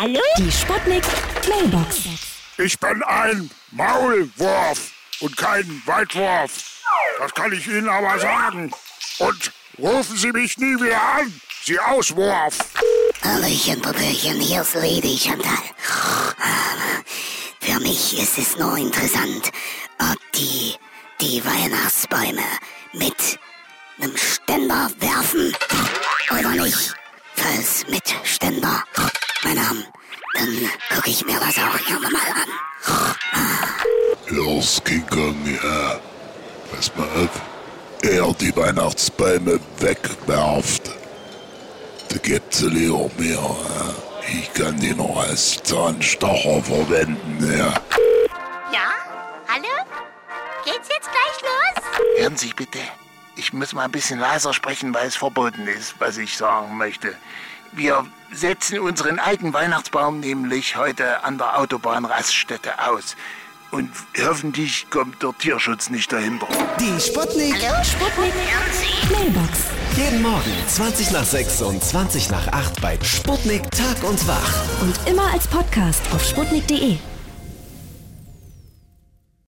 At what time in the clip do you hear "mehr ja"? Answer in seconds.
43.18-43.94